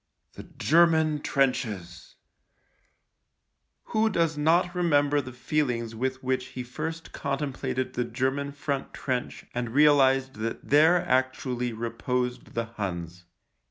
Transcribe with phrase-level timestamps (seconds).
[0.33, 2.15] The German trenches!
[3.83, 9.45] Who does not remember the feelings with which he first contemplated the German front trench
[9.53, 13.25] and realised that there actually reposed the Huns